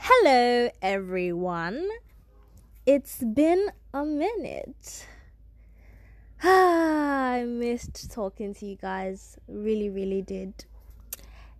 [0.00, 1.88] Hello, everyone.
[2.86, 5.08] It's been a minute.
[6.42, 9.38] I missed talking to you guys.
[9.48, 10.64] Really, really did.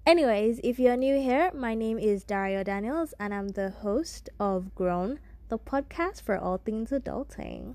[0.06, 4.72] Anyways, if you're new here, my name is Dara Daniels, and I'm the host of
[4.76, 5.18] Grown,
[5.48, 7.74] the podcast for all things adulting.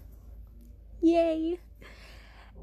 [1.02, 1.60] Yay!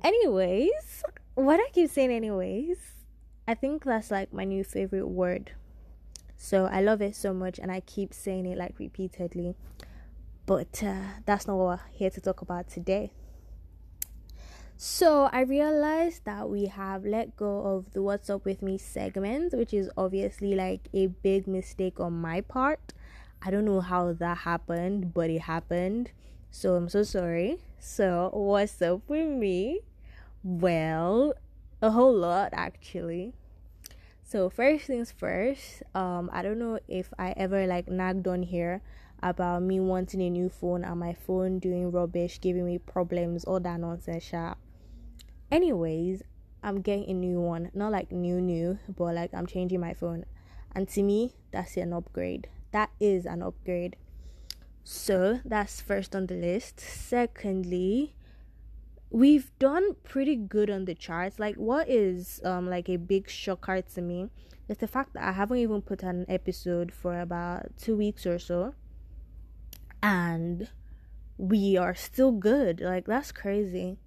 [0.03, 1.05] Anyways,
[1.35, 2.79] what I keep saying, anyways,
[3.47, 5.53] I think that's like my new favorite word.
[6.43, 9.57] So I love it so much, and I keep saying it like repeatedly.
[10.47, 13.13] But uh, that's not what we're here to talk about today.
[14.79, 19.53] So I realized that we have let go of the What's Up With Me segment,
[19.53, 22.95] which is obviously like a big mistake on my part.
[23.43, 26.11] I don't know how that happened, but it happened.
[26.51, 27.59] So I'm so sorry.
[27.79, 29.81] So, what's up with me?
[30.43, 31.35] Well,
[31.83, 33.35] a whole lot actually.
[34.31, 38.81] So first things first, um, I don't know if I ever like nagged on here
[39.21, 43.59] about me wanting a new phone and my phone doing rubbish, giving me problems, all
[43.59, 44.23] that nonsense.
[44.23, 44.55] Sha.
[45.51, 46.23] Anyways,
[46.63, 50.25] I'm getting a new one, not like new new, but like I'm changing my phone,
[50.77, 52.47] and to me, that's an upgrade.
[52.71, 53.97] That is an upgrade.
[54.85, 56.79] So that's first on the list.
[56.79, 58.15] Secondly,
[59.11, 61.39] we've done pretty good on the charts.
[61.39, 64.29] Like what is um like a big shocker to me
[64.69, 68.39] is the fact that I haven't even put an episode for about two weeks or
[68.39, 68.75] so.
[70.03, 70.69] And
[71.37, 72.81] we are still good.
[72.81, 73.99] Like that's crazy.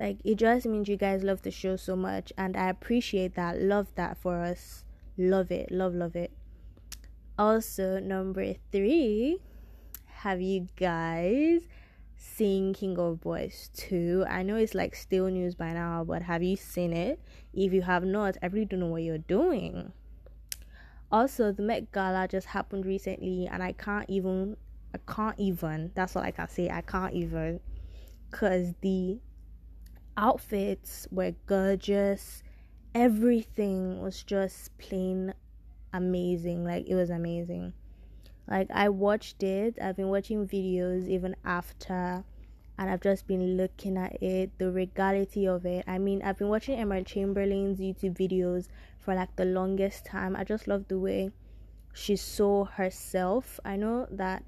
[0.00, 3.60] Like it just means you guys love the show so much and I appreciate that.
[3.60, 4.84] Love that for us.
[5.18, 5.70] Love it.
[5.70, 6.32] Love love it.
[7.36, 9.38] Also, number three,
[10.06, 11.62] have you guys
[12.24, 14.24] seen King of Boys 2.
[14.28, 17.20] I know it's like still news by now, but have you seen it?
[17.52, 19.92] If you have not, I really don't know what you're doing.
[21.12, 24.56] Also, the Met Gala just happened recently, and I can't even,
[24.94, 27.60] I can't even, that's all I can say, I can't even,
[28.30, 29.18] because the
[30.16, 32.42] outfits were gorgeous,
[32.94, 35.34] everything was just plain
[35.92, 36.64] amazing.
[36.64, 37.74] Like, it was amazing.
[38.46, 42.24] Like I watched it, I've been watching videos even after
[42.76, 45.84] and I've just been looking at it, the regality of it.
[45.86, 48.66] I mean, I've been watching Emma Chamberlain's YouTube videos
[48.98, 50.34] for like the longest time.
[50.36, 51.30] I just love the way
[51.94, 53.60] she saw herself.
[53.64, 54.42] I know that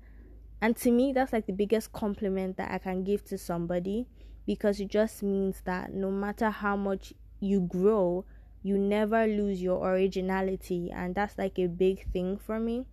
[0.60, 4.06] and to me that's like the biggest compliment that I can give to somebody
[4.46, 8.24] because it just means that no matter how much you grow,
[8.62, 12.86] you never lose your originality and that's like a big thing for me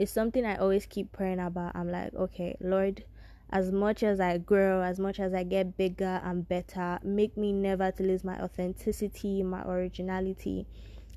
[0.00, 1.76] it's something I always keep praying about.
[1.76, 3.04] I'm like, okay, Lord,
[3.50, 7.52] as much as I grow, as much as I get bigger and better, make me
[7.52, 10.66] never to lose my authenticity, my originality.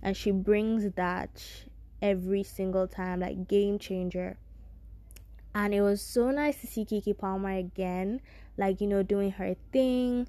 [0.01, 1.41] And she brings that
[2.01, 4.35] every single time, like game changer.
[5.55, 8.19] And it was so nice to see Keke Palmer again,
[8.57, 10.27] like, you know, doing her thing.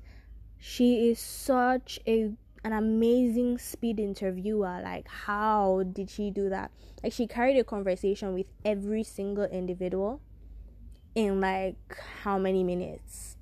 [0.61, 2.31] She is such a
[2.65, 4.81] an amazing speed interviewer.
[4.83, 6.71] Like, how did she do that?
[7.03, 10.21] Like, she carried a conversation with every single individual
[11.15, 11.77] in like
[12.23, 13.37] how many minutes?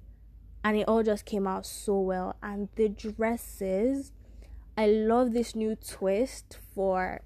[0.64, 2.36] And it all just came out so well.
[2.42, 4.12] And the dresses,
[4.76, 7.22] I love this new twist for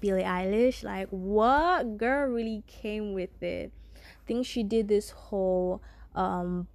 [0.00, 0.82] Billie Eilish.
[0.84, 3.72] Like, what girl really came with it?
[3.94, 5.82] I think she did this whole
[6.14, 6.66] um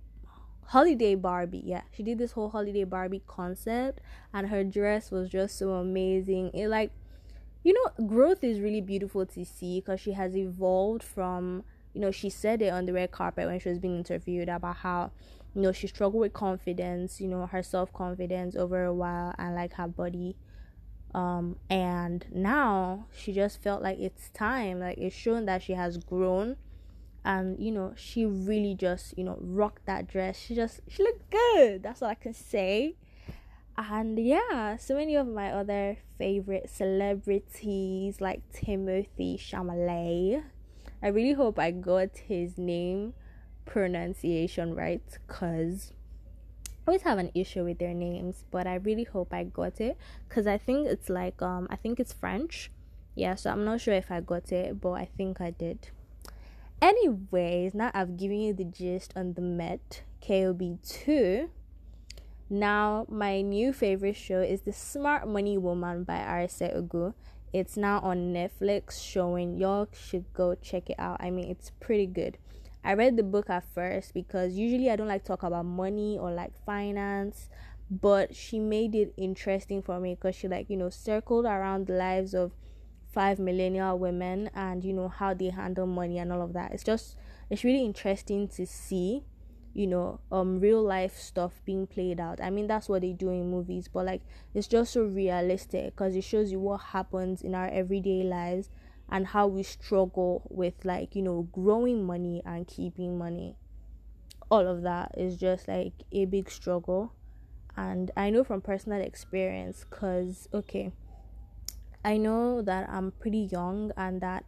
[0.67, 1.63] holiday Barbie.
[1.65, 4.01] Yeah, she did this whole holiday Barbie concept,
[4.33, 6.51] and her dress was just so amazing.
[6.53, 6.91] It like,
[7.63, 11.63] you know, growth is really beautiful to see because she has evolved from.
[11.93, 14.77] You know, she said it on the red carpet when she was being interviewed about
[14.77, 15.11] how,
[15.53, 17.21] you know, she struggled with confidence.
[17.21, 20.35] You know, her self confidence over a while, and like her body.
[21.13, 24.79] Um, and now she just felt like it's time.
[24.79, 26.57] Like it's shown that she has grown
[27.25, 30.37] and you know she really just you know rocked that dress.
[30.37, 31.83] She just she looked good.
[31.83, 32.95] That's all i can say.
[33.77, 40.43] And yeah so many of my other favorite celebrities like Timothée Chalamet.
[41.01, 43.13] I really hope i got his name
[43.65, 45.91] pronunciation right because
[46.85, 49.97] I always have an issue with their names but i really hope i got it
[50.27, 52.71] because i think it's like um i think it's french.
[53.15, 55.89] Yeah so i'm not sure if i got it but i think i did
[56.83, 61.47] Anyways, now I've given you the gist on the Met KOB2.
[62.49, 67.13] Now, my new favorite show is The Smart Money Woman by Arese Ugwu.
[67.53, 69.55] It's now on Netflix showing.
[69.57, 71.21] Y'all should go check it out.
[71.21, 72.37] I mean, it's pretty good.
[72.83, 76.31] I read the book at first because usually I don't like talk about money or
[76.31, 77.47] like finance,
[77.89, 81.93] but she made it interesting for me because she like, you know, circled around the
[81.93, 82.51] lives of
[83.13, 86.71] five millennial women and you know how they handle money and all of that.
[86.71, 87.15] It's just
[87.49, 89.23] it's really interesting to see
[89.75, 92.41] you know um real life stuff being played out.
[92.41, 94.21] I mean that's what they do in movies but like
[94.55, 98.69] it's just so realistic because it shows you what happens in our everyday lives
[99.09, 103.55] and how we struggle with like you know growing money and keeping money.
[104.49, 107.13] All of that is just like a big struggle.
[107.75, 110.91] And i know from personal experience because okay
[112.03, 114.45] i know that i'm pretty young and that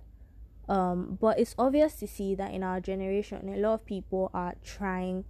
[0.67, 4.55] um but it's obvious to see that in our generation a lot of people are
[4.63, 5.23] trying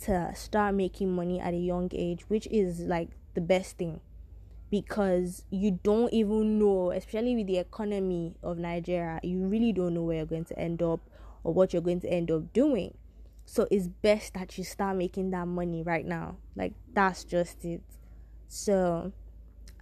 [0.00, 4.00] to start making money at a young age which is like the best thing.
[4.68, 10.02] Because you don't even know especially with the economy of Nigeria you really don't know
[10.02, 11.00] where you're going to end up
[11.44, 12.96] or what you're going to end up doing.
[13.44, 16.38] So it's best that you start making that money right now.
[16.56, 17.82] Like that's just it.
[18.48, 19.12] So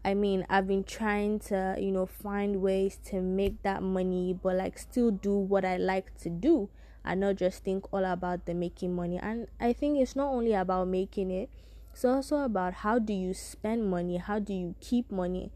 [0.05, 4.57] I mean, I've been trying to, you know, find ways to make that money, but
[4.57, 6.69] like still do what I like to do
[7.05, 9.19] and not just think all about the making money.
[9.19, 11.49] And I think it's not only about making it,
[11.93, 15.53] it's also about how do you spend money, how do you keep money.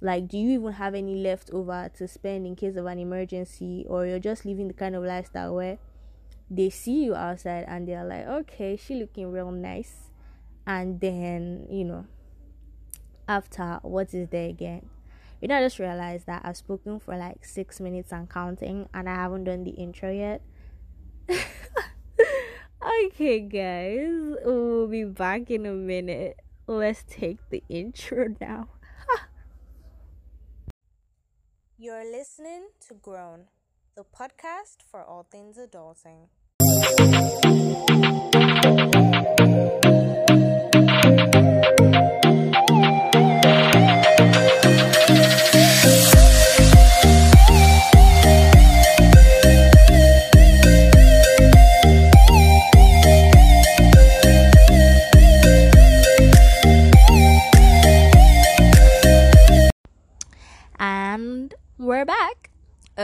[0.00, 3.84] Like, do you even have any left over to spend in case of an emergency,
[3.86, 5.76] or you're just living the kind of lifestyle where
[6.50, 10.10] they see you outside and they're like, okay, she looking real nice,
[10.66, 12.06] and then you know
[13.30, 14.90] after what is there again?
[15.40, 19.08] You know i just realized that i've spoken for like six minutes and counting and
[19.08, 20.42] i haven't done the intro yet.
[23.06, 24.36] Okay guys.
[24.44, 26.40] We'll be back in a minute.
[26.66, 28.68] Let's take the intro now.
[31.78, 33.44] You're listening to grown
[33.96, 36.28] the podcast for all things adulting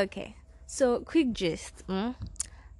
[0.06, 0.37] Okay,
[0.69, 1.85] so quick gist.
[1.88, 2.14] Mm?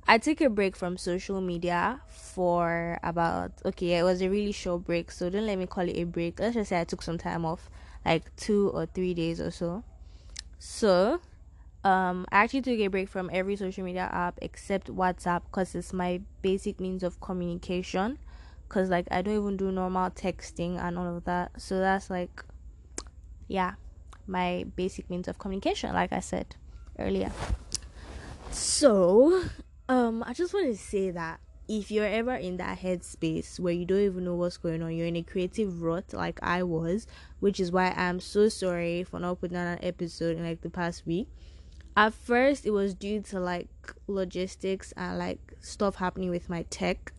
[0.07, 4.85] I took a break from social media for about okay, it was a really short
[4.85, 6.39] break, so don't let me call it a break.
[6.39, 7.69] Let's just say I took some time off,
[8.05, 9.83] like two or three days or so.
[10.61, 11.21] So,
[11.83, 15.93] um, I actually took a break from every social media app except WhatsApp because it's
[15.93, 18.19] my basic means of communication.
[18.69, 22.45] Cause like I don't even do normal texting and all of that, so that's like,
[23.49, 23.75] yeah,
[24.29, 26.55] my basic means of communication, like I said
[26.99, 27.33] earlier.
[28.51, 29.43] So,
[29.89, 33.85] um, I just want to say that if you're ever in that headspace where you
[33.85, 37.07] don't even know what's going on, you're in a creative rut like I was,
[37.41, 40.71] which is why I'm so sorry for not putting out an episode in like the
[40.71, 41.29] past week.
[41.97, 43.69] At first, it was due to like
[44.07, 47.13] logistics and like stuff happening with my tech,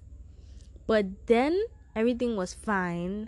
[0.86, 1.60] but then
[1.96, 3.28] everything was fine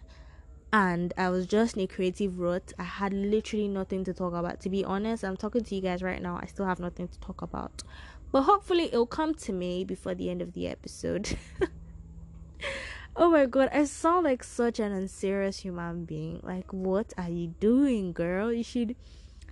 [0.71, 2.73] and I was just in a creative rut.
[2.77, 4.59] I had literally nothing to talk about.
[4.61, 6.39] To be honest, I'm talking to you guys right now.
[6.41, 7.83] I still have nothing to talk about.
[8.31, 11.35] But hopefully it'll come to me before the end of the episode.
[13.15, 16.39] oh my god, I sound like such an unserious human being.
[16.43, 18.53] Like, what are you doing, girl?
[18.53, 18.95] You should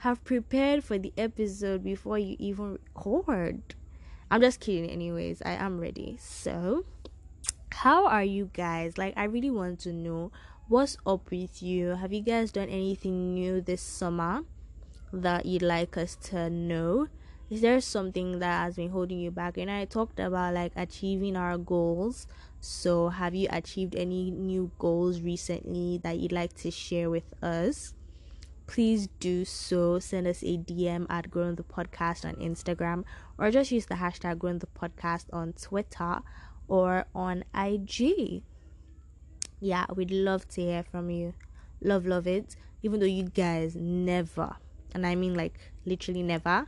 [0.01, 3.73] have prepared for the episode before you even record.
[4.29, 5.41] I'm just kidding, anyways.
[5.43, 6.17] I am ready.
[6.19, 6.85] So,
[7.71, 8.99] how are you guys?
[8.99, 10.31] Like, I really want to know
[10.69, 11.95] what's up with you?
[11.95, 14.41] Have you guys done anything new this summer
[15.13, 17.07] that you'd like us to know?
[17.49, 19.57] Is there something that has been holding you back?
[19.57, 22.27] And I talked about like achieving our goals.
[22.59, 27.93] So, have you achieved any new goals recently that you'd like to share with us?
[28.65, 29.99] Please do so.
[29.99, 33.05] Send us a DM at Grown the Podcast on Instagram
[33.37, 36.19] or just use the hashtag Grown the Podcast on Twitter
[36.67, 38.43] or on IG
[39.59, 41.33] yeah we'd love to hear from you.
[41.81, 42.55] Love love it.
[42.83, 44.55] Even though you guys never
[44.93, 46.67] and i mean like literally never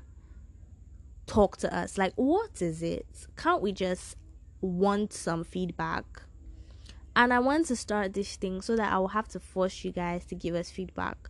[1.25, 1.98] talk to us.
[1.98, 3.27] Like what is it?
[3.38, 4.15] Can't we just
[4.62, 6.05] want some feedback?
[7.15, 9.91] And i want to start this thing so that i will have to force you
[9.91, 11.29] guys to give us feedback.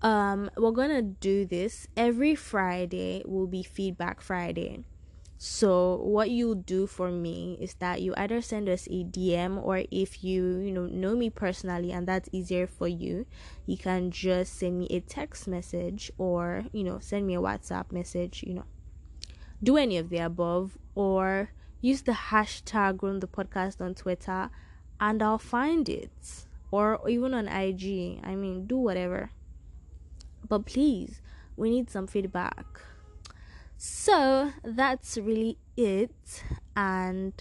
[0.00, 1.86] Um we're gonna do this.
[1.96, 4.84] Every friday will be feedback friday
[5.44, 9.82] so what you'll do for me is that you either send us a DM or
[9.90, 13.26] if you you know know me personally and that's easier for you,
[13.66, 17.90] you can just send me a text message or you know send me a WhatsApp
[17.90, 18.66] message, you know.
[19.60, 24.48] Do any of the above or use the hashtag grown the podcast on Twitter
[25.00, 28.20] and I'll find it or even on IG.
[28.22, 29.32] I mean, do whatever.
[30.48, 31.20] But please
[31.56, 32.91] we need some feedback.
[33.84, 36.44] So that's really it.
[36.76, 37.32] And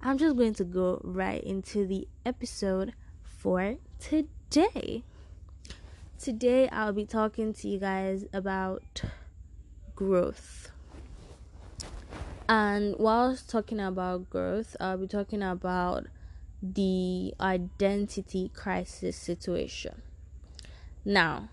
[0.00, 2.92] I'm just going to go right into the episode
[3.24, 5.02] for today.
[6.16, 9.02] Today, I'll be talking to you guys about
[9.96, 10.70] growth.
[12.48, 16.06] And whilst talking about growth, I'll be talking about
[16.62, 20.02] the identity crisis situation.
[21.04, 21.48] Now,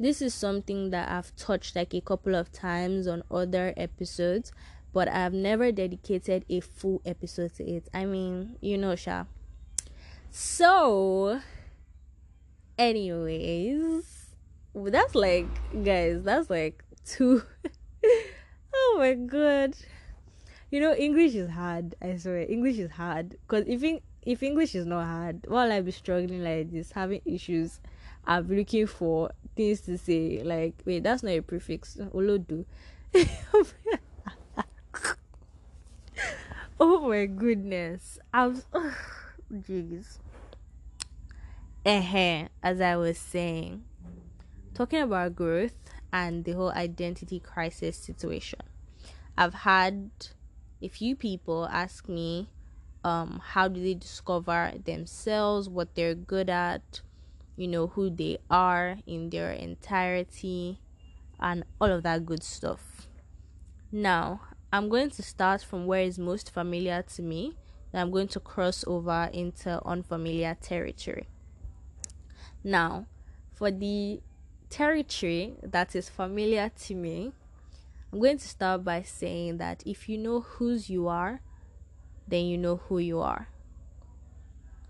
[0.00, 4.50] this is something that I've touched like a couple of times on other episodes,
[4.94, 7.90] but I've never dedicated a full episode to it.
[7.92, 9.24] I mean, you know, Sha.
[10.30, 11.42] So,
[12.78, 14.04] anyways,
[14.74, 15.48] that's like,
[15.84, 17.42] guys, that's like two.
[18.74, 19.76] oh my god.
[20.70, 21.94] You know, English is hard.
[22.00, 23.36] I swear, English is hard.
[23.48, 23.82] Cause if
[24.22, 27.80] if English is not hard, while I be struggling like this, having issues,
[28.24, 29.30] I'm looking for
[29.60, 30.42] things to say.
[30.42, 31.96] Like, wait, that's not a prefix.
[32.14, 32.64] Olodu.
[36.80, 38.18] oh my goodness.
[38.32, 38.62] I'm.
[39.52, 40.18] Jeez.
[41.84, 43.84] Uh-huh, as I was saying,
[44.74, 45.74] talking about growth
[46.12, 48.60] and the whole identity crisis situation.
[49.36, 50.10] I've had
[50.82, 52.50] a few people ask me
[53.02, 57.00] um, how do they discover themselves, what they're good at,
[57.60, 60.80] you know, who they are in their entirety,
[61.38, 63.06] and all of that good stuff.
[63.92, 64.40] Now,
[64.72, 67.58] I'm going to start from where is most familiar to me,
[67.92, 71.28] I'm going to cross over into unfamiliar territory.
[72.64, 73.06] Now,
[73.52, 74.22] for the
[74.70, 77.32] territory that is familiar to me,
[78.10, 81.42] I'm going to start by saying that if you know whose you are,
[82.26, 83.48] then you know who you are.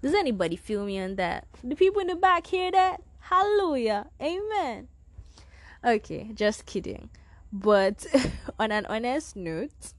[0.02, 1.46] Does anybody feel me on that?
[1.62, 3.02] The people in the back hear that?
[3.20, 4.06] Hallelujah.
[4.20, 4.88] Amen.
[5.84, 7.10] Okay, just kidding.
[7.52, 8.06] But
[8.58, 9.92] on an honest note,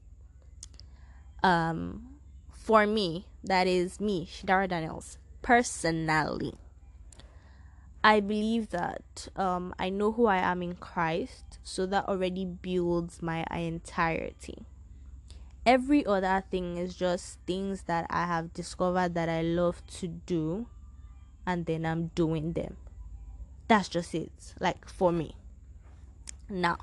[1.42, 2.16] um,
[2.50, 6.54] for me, that is me, Shidara Daniels, personally,
[8.02, 13.22] I believe that um, I know who I am in Christ, so that already builds
[13.22, 14.66] my entirety
[15.64, 20.66] every other thing is just things that I have discovered that I love to do
[21.46, 22.76] and then I'm doing them.
[23.68, 25.36] That's just it, like for me.
[26.48, 26.78] Now,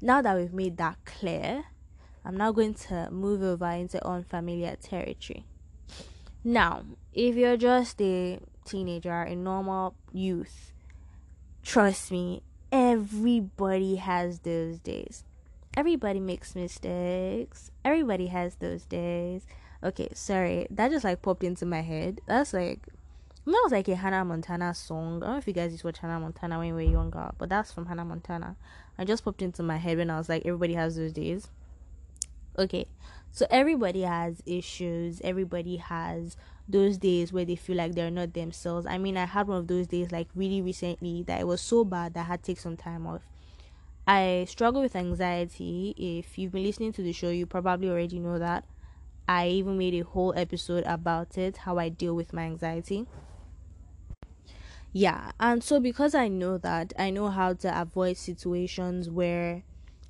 [0.00, 1.64] now that we've made that clear,
[2.24, 5.44] I'm now going to move over into unfamiliar territory.
[6.44, 10.72] Now, if you're just a teenager, a normal youth,
[11.62, 15.24] trust me, everybody has those days
[15.78, 17.70] everybody makes mistakes.
[17.84, 19.46] Everybody has those days.
[19.84, 20.66] Okay, sorry.
[20.70, 22.20] That just like popped into my head.
[22.26, 22.80] That's like
[23.46, 25.22] that was like a Hannah Montana song.
[25.22, 27.30] I don't know if you guys used to watch Hannah Montana when you were younger,
[27.38, 28.56] but that's from Hannah Montana.
[28.98, 31.48] I just popped into my head when I was like, everybody has those days.
[32.58, 32.86] Okay,
[33.30, 35.20] so everybody has issues.
[35.22, 36.36] Everybody has
[36.68, 38.84] those days where they feel like they're not themselves.
[38.84, 41.84] I mean, I had one of those days like really recently that it was so
[41.84, 43.22] bad that I had to take some time off.
[44.08, 45.94] I struggle with anxiety.
[45.98, 48.64] If you've been listening to the show, you probably already know that.
[49.28, 53.06] I even made a whole episode about it, how I deal with my anxiety.
[54.94, 59.64] Yeah, and so because I know that, I know how to avoid situations where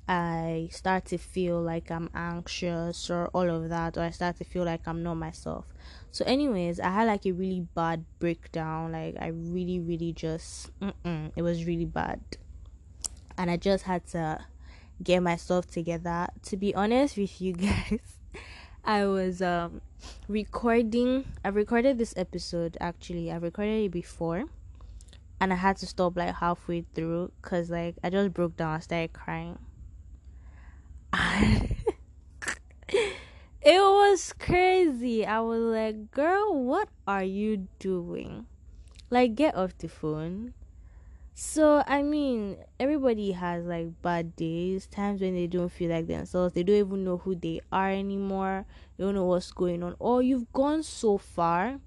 [0.07, 4.45] I start to feel like I'm anxious or all of that, or I start to
[4.45, 5.65] feel like I'm not myself.
[6.09, 8.93] So, anyways, I had like a really bad breakdown.
[8.93, 10.71] Like, I really, really just,
[11.35, 12.21] it was really bad
[13.39, 14.45] and I just had to
[15.01, 16.27] get myself together.
[16.43, 18.19] To be honest with you guys,
[18.83, 19.81] I was um
[20.27, 23.31] recording I've recorded this episode actually.
[23.31, 24.43] I've recorded it before
[25.39, 28.79] and I had to stop like halfway through cuz like I just broke down, I
[28.79, 29.57] started crying.
[33.61, 35.25] it was crazy.
[35.25, 38.47] I was like, "Girl, what are you doing?"
[39.09, 40.53] Like get off the phone
[41.39, 46.53] so I mean, everybody has like bad days, times when they don't feel like themselves,
[46.53, 48.65] they don't even know who they are anymore,
[48.97, 51.79] they don't know what's going on, or you've gone so far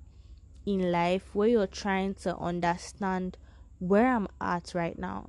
[0.64, 3.36] in life where you're trying to understand
[3.78, 5.28] where I'm at right now.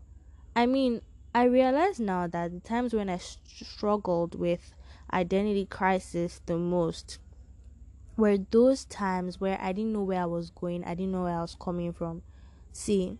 [0.56, 1.02] I mean,
[1.36, 4.74] I realize now that the times when I struggled with
[5.12, 7.20] identity crisis the most
[8.16, 11.38] were those times where I didn't know where I was going, I didn't know where
[11.38, 12.22] I was coming from.
[12.72, 13.18] See,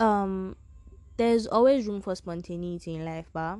[0.00, 0.56] um
[1.16, 3.58] there's always room for spontaneity in life but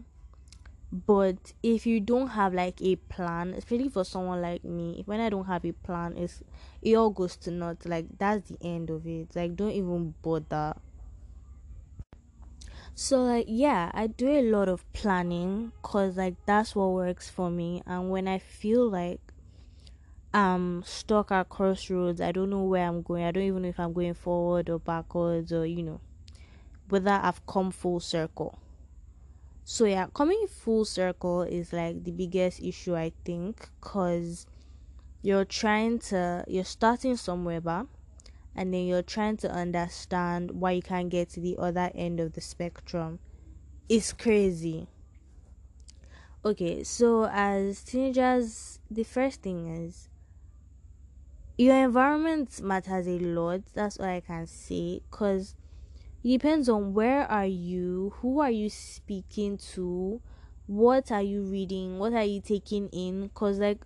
[0.93, 5.28] but if you don't have like a plan especially for someone like me when i
[5.28, 6.43] don't have a plan it's
[6.87, 9.35] it all goes to naught like that's the end of it.
[9.35, 10.75] Like don't even bother.
[12.95, 17.50] So like yeah, I do a lot of planning cuz like that's what works for
[17.50, 17.83] me.
[17.87, 19.21] And when I feel like
[20.33, 23.25] I'm stuck at crossroads, I don't know where I'm going.
[23.25, 26.00] I don't even know if I'm going forward or backwards or you know
[26.88, 28.59] whether I've come full circle.
[29.64, 34.47] So yeah, coming full circle is like the biggest issue I think cuz
[35.23, 37.87] you're trying to you're starting somewhere but
[38.55, 42.33] and then you're trying to understand why you can't get to the other end of
[42.33, 43.19] the spectrum.
[43.88, 44.88] It's crazy.
[46.45, 50.09] Okay, so as teenagers, the first thing is
[51.59, 53.62] your environment matters a lot.
[53.75, 55.57] That's all I can say because
[56.26, 60.21] it depends on where are you, who are you speaking to,
[60.66, 63.78] what are you reading, what are you taking in because like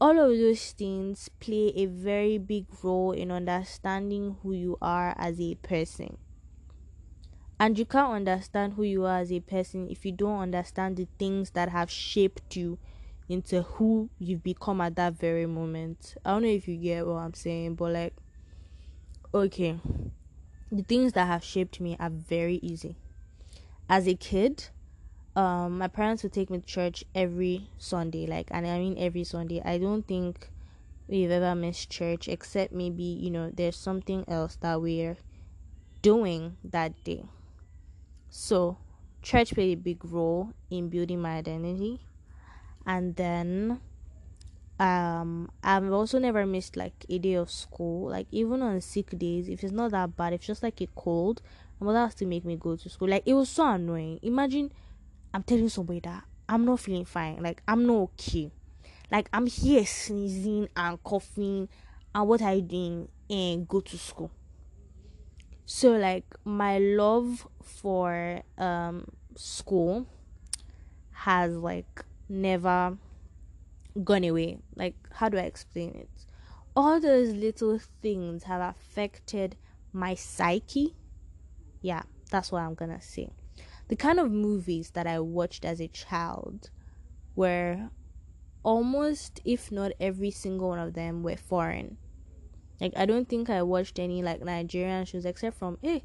[0.00, 5.40] all of those things play a very big role in understanding who you are as
[5.40, 6.18] a person.
[7.58, 11.08] And you can't understand who you are as a person if you don't understand the
[11.18, 12.78] things that have shaped you
[13.28, 16.14] into who you've become at that very moment.
[16.24, 18.14] I don't know if you get what I'm saying, but like,
[19.34, 19.80] okay,
[20.72, 22.96] the things that have shaped me are very easy.
[23.88, 24.68] As a kid,
[25.36, 29.24] um my parents would take me to church every Sunday, like and I mean every
[29.24, 29.60] Sunday.
[29.62, 30.48] I don't think
[31.08, 35.18] we've ever missed church except maybe, you know, there's something else that we're
[36.00, 37.24] doing that day.
[38.30, 38.78] So
[39.20, 42.00] church played a big role in building my identity.
[42.86, 43.80] And then
[44.82, 48.10] um I've also never missed like a day of school.
[48.10, 50.88] Like even on sick days, if it's not that bad, if it's just like a
[50.96, 51.40] cold,
[51.78, 53.08] my mother has to make me go to school.
[53.08, 54.18] Like it was so annoying.
[54.22, 54.72] Imagine
[55.32, 57.40] I'm telling somebody that I'm not feeling fine.
[57.42, 58.50] Like I'm not okay.
[59.10, 61.68] Like I'm here sneezing and coughing.
[62.14, 63.08] And what are you doing?
[63.30, 64.32] And go to school.
[65.64, 70.06] So like my love for um school
[71.12, 72.96] has like never
[74.04, 74.58] gone away.
[74.76, 76.26] Like how do I explain it?
[76.74, 79.56] All those little things have affected
[79.92, 80.94] my psyche.
[81.80, 83.30] Yeah, that's what I'm gonna say
[83.92, 86.70] the kind of movies that I watched as a child
[87.36, 87.90] were
[88.62, 91.98] almost, if not every single one of them, were foreign.
[92.80, 96.04] Like I don't think I watched any like Nigerian shows except from hey,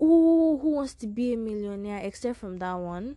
[0.00, 1.98] oh, who wants to be a millionaire?
[1.98, 3.16] Except from that one.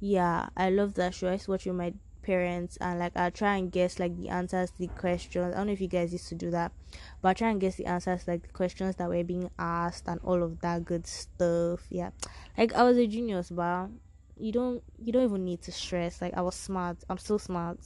[0.00, 1.28] Yeah, I love that show.
[1.28, 4.28] I used to watch with my parents and like I'll try and guess like the
[4.28, 5.54] answers to the questions.
[5.54, 6.72] I don't know if you guys used to do that,
[7.20, 10.20] but I try and guess the answers like the questions that were being asked and
[10.22, 11.86] all of that good stuff.
[11.90, 12.10] Yeah,
[12.56, 13.88] like I was a genius, but
[14.36, 16.20] you don't you don't even need to stress.
[16.20, 16.98] Like I was smart.
[17.08, 17.78] I'm still smart.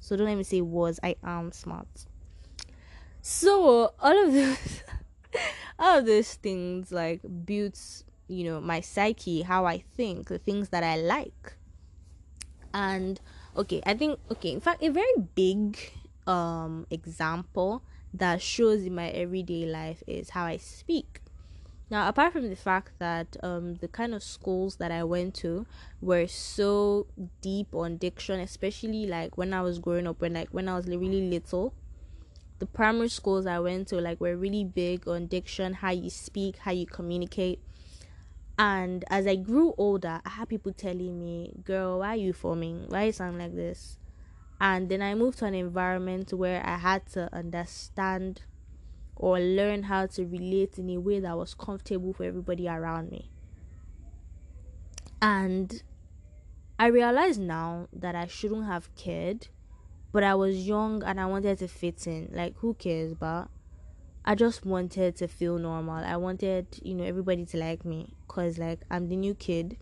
[0.00, 1.00] So don't let me say was.
[1.02, 1.88] I am smart.
[3.20, 4.82] So all of those
[5.78, 10.68] all of those things like builds you know my psyche, how I think, the things
[10.68, 11.56] that I like,
[12.72, 13.20] and
[13.58, 15.76] okay i think okay in fact a very big
[16.26, 17.82] um example
[18.14, 21.20] that shows in my everyday life is how i speak.
[21.90, 25.66] Now apart from the fact that um the kind of schools that i went to
[26.00, 27.06] were so
[27.40, 30.86] deep on diction especially like when i was growing up when like when i was
[30.86, 31.72] really little
[32.58, 36.58] the primary schools i went to like were really big on diction how you speak
[36.58, 37.58] how you communicate
[38.58, 42.86] and as I grew older, I had people telling me, Girl, why are you forming?
[42.88, 43.98] Why you sound like this?
[44.60, 48.42] And then I moved to an environment where I had to understand
[49.14, 53.30] or learn how to relate in a way that was comfortable for everybody around me.
[55.22, 55.82] And
[56.80, 59.48] I realize now that I shouldn't have cared,
[60.12, 62.30] but I was young and I wanted to fit in.
[62.32, 63.14] Like, who cares?
[63.14, 63.48] But
[64.28, 66.04] I just wanted to feel normal.
[66.04, 69.78] I wanted, you know, everybody to like me cuz like I'm the new kid.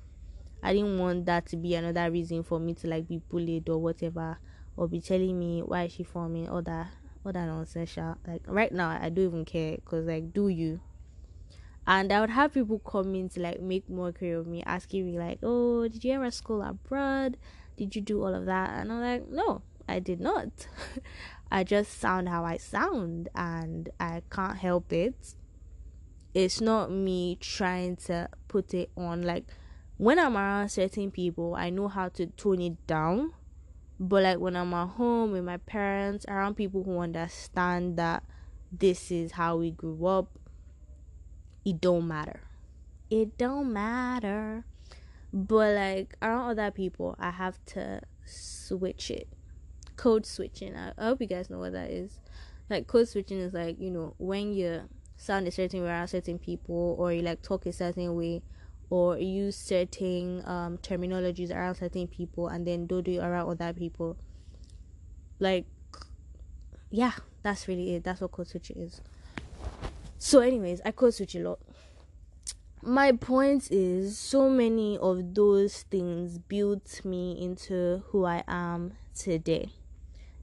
[0.62, 3.78] I didn't want that to be another reason for me to like be bullied or
[3.78, 4.38] whatever
[4.76, 6.92] or be telling me why she for me or that
[7.24, 7.96] all that nonsense.
[7.96, 10.78] Like right now I don't even care cuz like do you?
[11.84, 15.40] And I would have people coming to like make mockery of me, asking me like,
[15.42, 17.36] "Oh, did you ever school abroad?
[17.76, 20.68] Did you do all of that?" And I'm like, "No, I did not.
[21.50, 23.85] I just sound how I sound and
[24.16, 25.34] I can't help it.
[26.34, 29.22] It's not me trying to put it on.
[29.22, 29.44] Like
[29.96, 33.32] when I'm around certain people, I know how to tone it down.
[33.98, 38.22] But like when I'm at home with my parents, around people who understand that
[38.70, 40.38] this is how we grew up,
[41.64, 42.40] it don't matter.
[43.08, 44.64] It don't matter.
[45.32, 49.28] But like around other people, I have to switch it
[49.96, 50.76] code switching.
[50.76, 52.20] I, I hope you guys know what that is.
[52.68, 56.38] Like code switching is like you know when you sound a certain way around certain
[56.38, 58.42] people, or you like talk a certain way,
[58.90, 63.72] or use certain um, terminologies around certain people and then don't do it around other
[63.72, 64.16] people.
[65.38, 65.66] Like,
[66.90, 68.04] yeah, that's really it.
[68.04, 69.00] That's what code switching is.
[70.18, 71.58] So, anyways, I code switch a lot.
[72.82, 79.72] My point is, so many of those things built me into who I am today.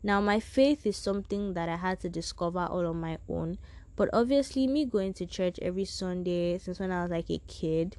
[0.03, 3.57] Now, my faith is something that I had to discover all on my own.
[3.95, 7.97] But obviously, me going to church every Sunday since when I was like a kid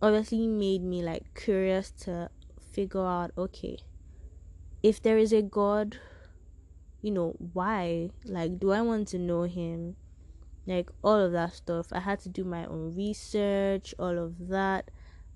[0.00, 2.28] obviously made me like curious to
[2.72, 3.78] figure out okay,
[4.82, 5.98] if there is a God,
[7.02, 8.10] you know, why?
[8.24, 9.96] Like, do I want to know Him?
[10.66, 11.88] Like, all of that stuff.
[11.92, 14.90] I had to do my own research, all of that.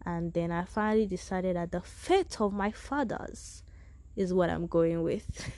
[0.04, 3.62] And then I finally decided that the faith of my fathers
[4.16, 5.50] is what I'm going with.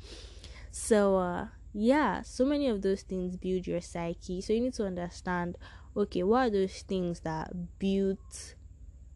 [0.70, 4.40] so, uh, yeah, so many of those things build your psyche.
[4.40, 5.56] So, you need to understand
[5.96, 8.54] okay, what are those things that built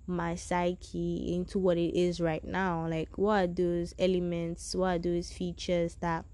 [0.07, 2.89] my psyche into what it is right now?
[2.89, 6.25] Like, what are those elements, what are those features that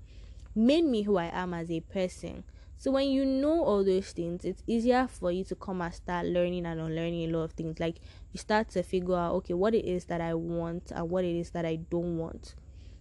[0.54, 2.44] made me who I am as a person?
[2.78, 6.26] So when you know all those things, it's easier for you to come and start
[6.26, 7.78] learning and unlearning a lot of things.
[7.78, 7.96] Like
[8.32, 11.36] you start to figure out, okay, what it is that I want and what it
[11.36, 12.54] is that I don't want.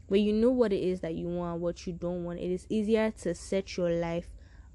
[0.07, 2.51] When you know what it is that you want, and what you don't want, it
[2.51, 4.29] is easier to set your life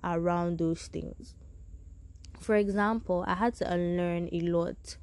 [0.04, 1.34] around those things
[2.42, 4.96] for example, I had to unlearn a lot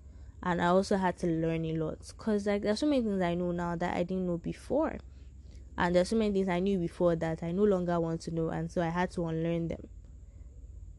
[0.44, 3.34] and I also had to learn a lot because like there's so many things I
[3.34, 4.98] know now that I didn't know before,
[5.80, 8.50] and there's so many things I knew before that I no longer want to know,
[8.50, 9.88] and so I had to unlearn them.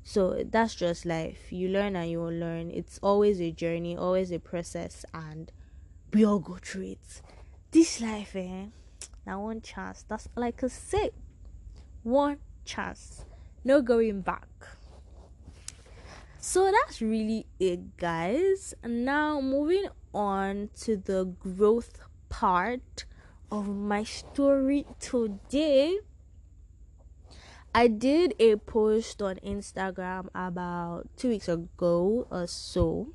[0.02, 1.52] So that's just life.
[1.52, 2.70] You learn and you learn.
[2.70, 5.52] It's always a journey, always a process, and
[6.14, 7.22] we all go through it.
[7.70, 8.66] This life, eh?
[9.26, 10.04] Now one chance.
[10.08, 11.10] That's like I say,
[12.02, 13.26] one chance.
[13.62, 14.48] No going back.
[16.38, 18.72] So that's really it, guys.
[18.82, 23.04] Now, moving on to the growth part
[23.50, 25.98] of my story today.
[27.74, 33.08] I did a post on Instagram about two weeks ago or so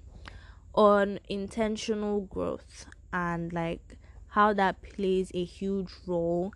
[0.73, 3.97] on intentional growth and like
[4.29, 6.53] how that plays a huge role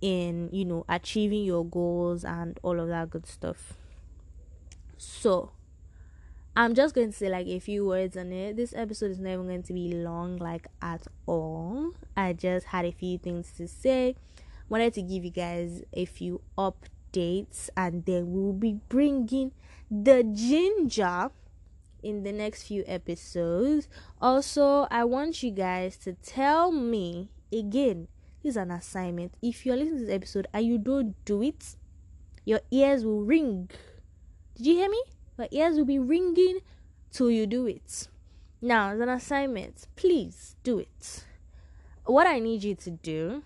[0.00, 3.74] in you know achieving your goals and all of that good stuff.
[4.96, 5.52] So,
[6.58, 8.56] I'm just going to say like a few words on it.
[8.56, 11.92] This episode is not even going to be long, like at all.
[12.16, 14.16] I just had a few things to say.
[14.68, 19.52] Wanted to give you guys a few updates, and then we'll be bringing
[19.88, 21.30] the ginger
[22.02, 23.88] in the next few episodes.
[24.20, 28.08] Also, I want you guys to tell me again.
[28.42, 29.34] This is an assignment.
[29.40, 31.76] If you're listening to this episode and you don't do it,
[32.44, 33.70] your ears will ring.
[34.56, 35.00] Did you hear me?
[35.38, 36.58] Your ears will be ringing
[37.12, 38.08] till you do it.
[38.60, 41.24] Now, as an assignment, please do it.
[42.04, 43.44] What I need you to do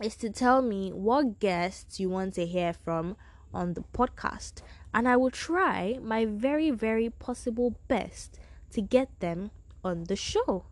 [0.00, 3.16] is to tell me what guests you want to hear from
[3.52, 4.62] on the podcast,
[4.94, 8.38] and I will try my very, very possible best
[8.70, 9.50] to get them
[9.82, 10.66] on the show.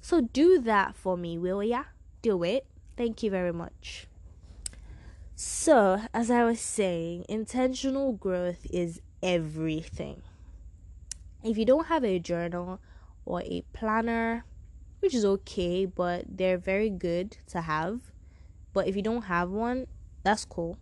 [0.00, 1.84] So do that for me, will ya?
[2.22, 2.66] Do it.
[2.96, 4.06] Thank you very much.
[5.36, 10.22] So, as I was saying, intentional growth is everything.
[11.42, 12.78] If you don't have a journal
[13.24, 14.44] or a planner,
[15.00, 18.12] which is okay, but they're very good to have.
[18.72, 19.86] But if you don't have one,
[20.22, 20.78] that's cool.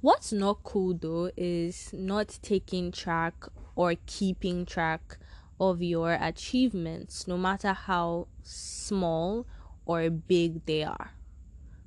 [0.00, 3.44] What's not cool though is not taking track
[3.76, 5.18] or keeping track
[5.60, 9.46] of your achievements, no matter how small
[9.86, 11.12] or big they are,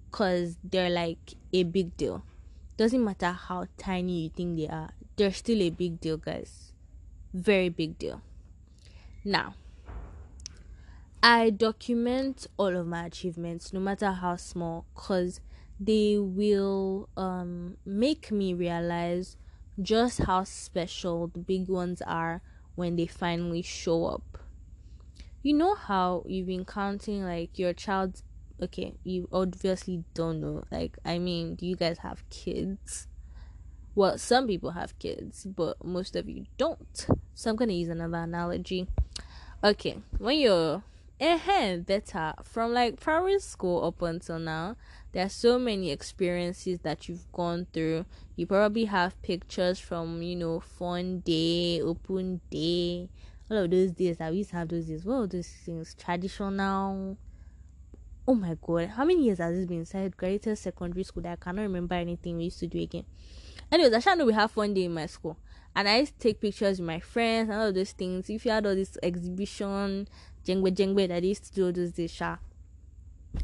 [0.10, 2.24] because they're like a big deal.
[2.82, 6.74] Doesn't matter how tiny you think they are, they're still a big deal, guys.
[7.32, 8.24] Very big deal.
[9.24, 9.54] Now,
[11.22, 15.42] I document all of my achievements, no matter how small, because
[15.80, 19.38] they will um, make me realize
[19.80, 22.42] just how special the big ones are
[22.74, 24.40] when they finally show up.
[25.44, 28.24] You know how you've been counting like your child's
[28.62, 30.64] okay, you obviously don't know.
[30.72, 33.08] Like, I mean, do you guys have kids?
[33.96, 37.08] Well, some people have kids, but most of you don't.
[37.34, 38.88] So I'm gonna use another analogy.
[39.64, 40.84] Okay, when you're
[41.20, 44.76] eh better from like primary school up until now,
[45.12, 48.06] there are so many experiences that you've gone through.
[48.36, 53.10] You probably have pictures from you know fun day, open day,
[53.52, 55.04] all of those days we used to have those days.
[55.04, 55.94] What are those things?
[55.94, 57.18] Traditional
[58.28, 61.36] oh my god, how many years has this been inside greatest secondary school that I
[61.36, 63.06] cannot remember anything we used to do again?
[63.72, 65.38] Anyways, I shall know we have fun day in my school.
[65.76, 68.30] And I used to take pictures with my friends and all those things.
[68.30, 70.08] If you had all this exhibition,
[70.46, 72.22] jengwe jengwe that I used to do all those days.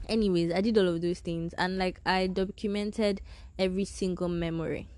[0.10, 3.22] Anyways, I did all of those things and like I documented
[3.58, 4.90] every single memory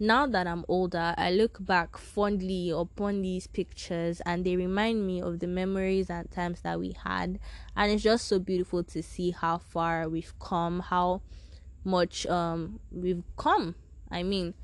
[0.00, 5.20] now that I'm older, I look back fondly upon these pictures and they remind me
[5.20, 7.40] of the memories and times that we had.
[7.74, 11.22] And it's just so beautiful to see how far we've come, how
[11.84, 13.74] much um we've come.
[14.10, 14.54] I mean,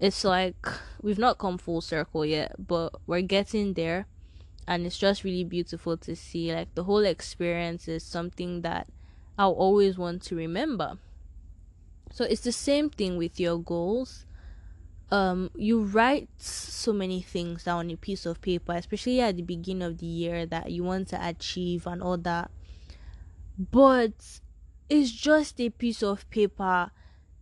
[0.00, 0.66] it's like
[1.00, 4.06] we've not come full circle yet, but we're getting there.
[4.66, 6.54] And it's just really beautiful to see.
[6.54, 8.88] Like the whole experience is something that
[9.38, 10.98] I'll always want to remember.
[12.12, 14.26] So it's the same thing with your goals
[15.14, 19.42] um you write so many things down on a piece of paper especially at the
[19.42, 22.50] beginning of the year that you want to achieve and all that.
[23.56, 24.40] But
[24.88, 26.90] it's just a piece of paper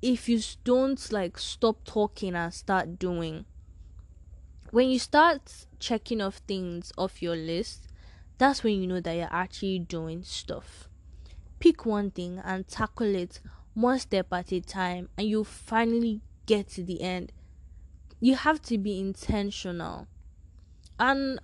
[0.02, 3.46] if you don't like stop talking and start doing.
[4.70, 7.88] When you start checking off things off your list
[8.36, 10.90] that's when you know that you're actually doing stuff.
[11.58, 13.40] Pick one thing and tackle it
[13.72, 17.32] one step at a time and you finally get to the end
[18.22, 20.06] you have to be intentional.
[20.96, 21.40] And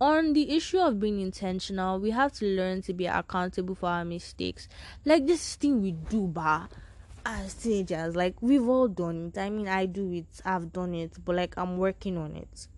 [0.00, 4.04] on the issue of being intentional, we have to learn to be accountable for our
[4.04, 4.68] mistakes.
[5.04, 6.68] Like this thing we do, bah,
[7.26, 9.38] as teenagers, like we've all done it.
[9.38, 12.68] I mean, I do it, I've done it, but like I'm working on it.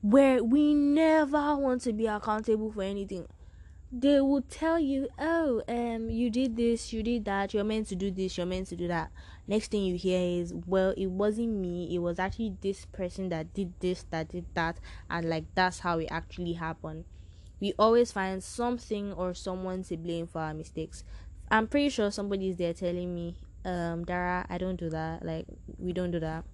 [0.00, 3.28] Where we never want to be accountable for anything
[3.90, 7.96] they will tell you, oh, um, you did this, you did that, you're meant to
[7.96, 9.10] do this, you're meant to do that.
[9.46, 13.54] Next thing you hear is, well, it wasn't me, it was actually this person that
[13.54, 17.04] did this, that did that, and like that's how it actually happened.
[17.60, 21.02] We always find something or someone to blame for our mistakes.
[21.50, 25.24] I'm pretty sure somebody's there telling me, um, Dara, I don't do that.
[25.24, 25.46] Like,
[25.78, 26.44] we don't do that.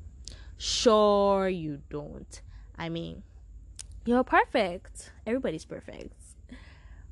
[0.57, 2.41] Sure, you don't.
[2.79, 3.25] I mean,
[4.07, 5.13] you're perfect.
[5.27, 6.24] Everybody's perfect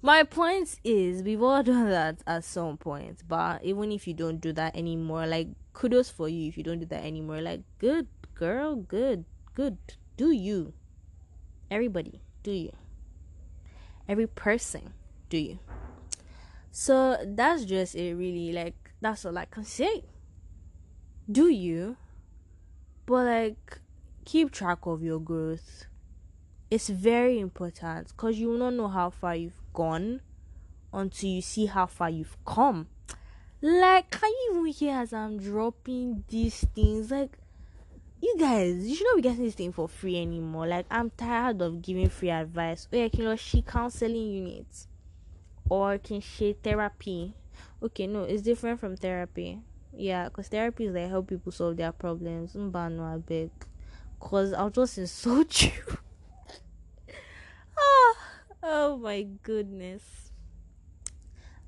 [0.02, 4.40] my point is we've all done that at some point but even if you don't
[4.40, 7.40] do that anymore like kudos for you if you don't do that anymore.
[7.40, 9.78] Like good girl good good
[10.16, 10.72] do you.
[11.70, 12.72] Everybody do you.
[14.08, 14.92] Every person
[15.28, 15.58] do you.
[16.70, 18.52] So that's just it really.
[18.52, 20.04] Like that's all i can say.
[21.30, 21.96] Do you
[23.06, 23.78] but like
[24.24, 25.86] keep track of your growth.
[26.70, 30.20] It's very important because you will not know how far you've gone
[30.92, 32.88] until you see how far you've come.
[33.60, 37.10] Like, can you even hear as I'm dropping these things?
[37.10, 37.38] Like,
[38.20, 40.66] you guys, you should not be getting this thing for free anymore.
[40.66, 42.88] Like, I'm tired of giving free advice.
[42.92, 44.88] Oh, yeah, she counseling units
[45.72, 47.34] or can she therapy?
[47.82, 49.58] Okay, no, it's different from therapy.
[49.96, 52.54] Yeah, because therapy is like help people solve their problems.
[52.54, 53.50] Mbano, I beg.
[54.20, 55.70] Because I'll just insult you.
[58.62, 60.30] Oh my goodness.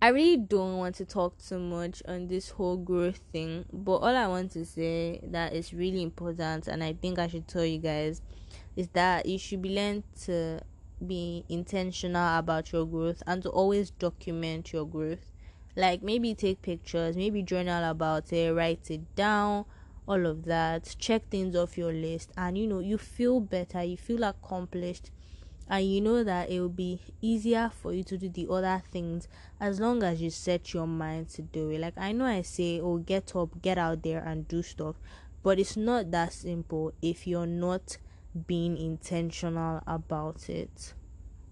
[0.01, 4.15] I really don't want to talk too much on this whole growth thing, but all
[4.15, 7.79] I want to say that is really important and I think I should tell you
[7.79, 8.23] guys
[8.77, 10.61] is that you should be learned to
[11.05, 15.33] be intentional about your growth and to always document your growth.
[15.75, 19.65] Like maybe take pictures, maybe journal about it, write it down,
[20.07, 20.95] all of that.
[20.99, 25.11] Check things off your list and you know, you feel better, you feel accomplished
[25.69, 29.29] and you know that it will be easier for you to do the other things
[29.61, 31.81] as long as you set your mind to do it.
[31.81, 34.97] Like I know I say, oh, get up, get out there and do stuff,
[35.43, 37.97] but it's not that simple if you're not
[38.47, 40.95] being intentional about it.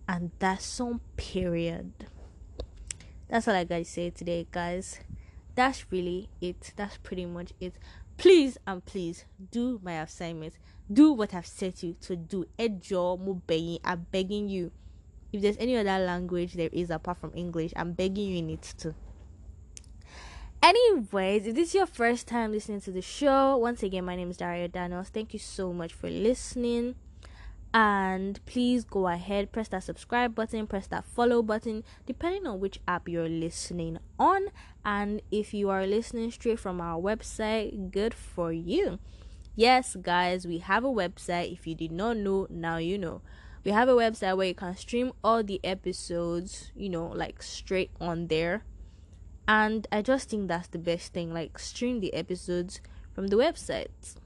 [0.09, 1.92] And that's some period.
[3.29, 5.01] That's all I gotta say today, guys.
[5.55, 6.72] That's really it.
[6.77, 7.75] That's pretty much it.
[8.18, 10.55] Please and please do my assignment
[10.90, 12.47] do what I've set you to do.
[12.59, 13.81] Ejo mubeyin.
[13.85, 14.73] I'm begging you.
[15.33, 18.75] If there's any other language there is apart from English, I'm begging you in it
[18.77, 18.95] too.
[20.62, 24.31] Anyways, if this is your first time listening to the show, once again, my name
[24.31, 25.09] is Dara Daniels.
[25.09, 26.95] Thank you so much for listening.
[27.75, 32.79] And please go ahead, press that subscribe button, press that follow button, depending on which
[32.87, 34.49] app you're listening on.
[34.85, 38.99] And if you are listening straight from our website, good for you.
[39.55, 41.53] Yes, guys, we have a website.
[41.53, 43.21] If you did not know, now you know.
[43.65, 47.91] We have a website where you can stream all the episodes, you know, like straight
[48.01, 48.65] on there.
[49.47, 52.81] And I just think that's the best thing like stream the episodes
[53.15, 54.17] from the website.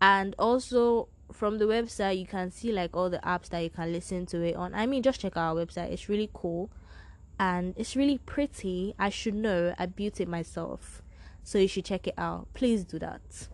[0.00, 3.92] And also from the website you can see like all the apps that you can
[3.92, 4.74] listen to it on.
[4.74, 5.90] I mean, just check our website.
[5.90, 6.70] It's really cool
[7.40, 8.94] and it's really pretty.
[8.98, 9.74] I should know.
[9.78, 11.02] I built it myself.
[11.42, 12.48] So you should check it out.
[12.52, 13.48] Please do that.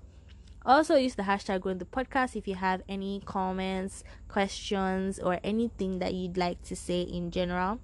[0.68, 5.98] Also, use the hashtag grown the podcast if you have any comments, questions, or anything
[5.98, 7.81] that you'd like to say in general.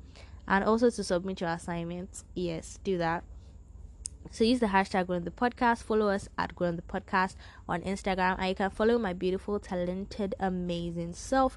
[0.47, 2.27] And also to submit your assignments.
[2.35, 3.25] Yes, do that.
[4.31, 5.83] So use the hashtag grown the podcast.
[5.83, 8.37] Follow us at grown the podcast on Instagram.
[8.39, 11.57] And you can follow my beautiful, talented, amazing self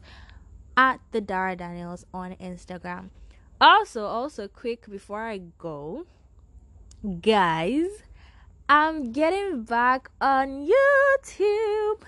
[0.78, 3.10] at the Dara Daniels on Instagram.
[3.60, 6.06] Also, also quick before I go,
[7.22, 7.90] guys,
[8.70, 12.02] I'm getting back on YouTube.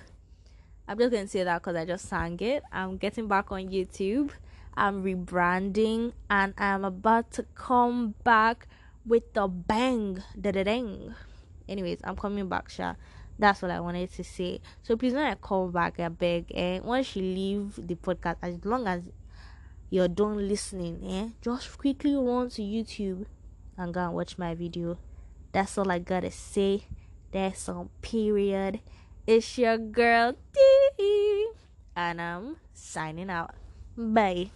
[0.90, 2.64] I'm just gonna say that because I just sang it.
[2.70, 4.32] I'm getting back on YouTube.
[4.76, 8.68] I'm rebranding and I'm about to come back
[9.06, 11.16] with the bang, da da dang.
[11.70, 12.96] Anyways, I'm coming back, Sha.
[13.38, 14.60] That's what I wanted to say.
[14.84, 16.52] So please when I call back, I beg.
[16.54, 16.86] And eh?
[16.86, 19.04] once you leave the podcast, as long as
[19.90, 23.28] you're done listening, eh, just quickly run to YouTube
[23.78, 24.98] and go and watch my video.
[25.52, 26.86] That's all I gotta say.
[27.32, 28.80] That's on period.
[29.28, 31.48] It's your girl D
[31.96, 33.54] and I'm signing out.
[33.98, 34.52] Bye.